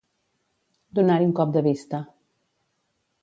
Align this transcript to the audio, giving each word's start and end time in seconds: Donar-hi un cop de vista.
Donar-hi 0.99 1.27
un 1.27 1.35
cop 1.41 1.53
de 1.57 1.63
vista. 1.67 1.99